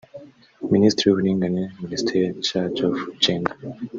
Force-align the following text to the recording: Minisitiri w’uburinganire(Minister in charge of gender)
Minisitiri 0.73 1.05
w’uburinganire(Minister 1.07 2.21
in 2.29 2.37
charge 2.49 2.79
of 2.89 2.93
gender) 3.23 3.55